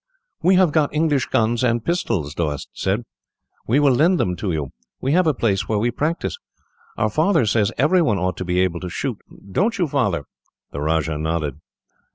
"We 0.41 0.55
have 0.55 0.71
got 0.71 0.91
English 0.95 1.27
guns 1.27 1.63
and 1.63 1.85
pistols," 1.85 2.33
Doast 2.33 2.69
said. 2.73 3.03
"We 3.67 3.79
will 3.79 3.93
lend 3.93 4.19
them 4.19 4.35
to 4.37 4.51
you. 4.51 4.71
We 4.99 5.11
have 5.11 5.27
a 5.27 5.33
place 5.35 5.69
where 5.69 5.77
we 5.77 5.91
practise. 5.91 6.37
"Our 6.97 7.11
father 7.11 7.45
says 7.45 7.71
everyone 7.77 8.17
ought 8.17 8.37
to 8.37 8.43
be 8.43 8.61
able 8.61 8.79
to 8.79 8.89
shoot 8.89 9.19
don't 9.51 9.77
you, 9.77 9.87
Father?" 9.87 10.23
The 10.71 10.81
Rajah 10.81 11.19
nodded. 11.19 11.57